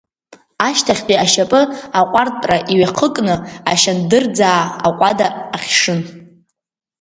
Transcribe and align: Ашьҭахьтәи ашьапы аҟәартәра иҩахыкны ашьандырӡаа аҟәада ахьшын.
Ашьҭахьтәи 0.67 1.21
ашьапы 1.23 1.61
аҟәартәра 1.99 2.57
иҩахыкны 2.73 3.35
ашьандырӡаа 3.71 4.63
аҟәада 4.87 5.27
ахьшын. 5.55 5.99